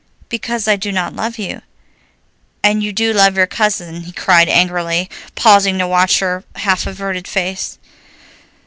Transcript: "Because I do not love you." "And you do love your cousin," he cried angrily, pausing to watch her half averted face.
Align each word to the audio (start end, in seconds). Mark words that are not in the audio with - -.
"Because 0.29 0.67
I 0.67 0.77
do 0.77 0.91
not 0.91 1.15
love 1.15 1.37
you." 1.37 1.61
"And 2.63 2.81
you 2.81 2.91
do 2.91 3.13
love 3.13 3.37
your 3.37 3.45
cousin," 3.45 4.01
he 4.01 4.11
cried 4.11 4.49
angrily, 4.49 5.11
pausing 5.35 5.77
to 5.77 5.85
watch 5.85 6.17
her 6.21 6.43
half 6.55 6.87
averted 6.87 7.27
face. 7.27 7.77